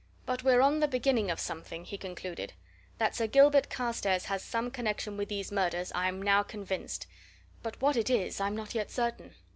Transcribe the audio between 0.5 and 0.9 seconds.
on the